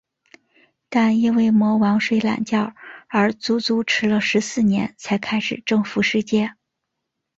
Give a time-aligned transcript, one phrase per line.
[0.89, 2.73] 但因为魔王睡懒觉
[3.07, 6.55] 而足足迟了十四年才开始征服世界。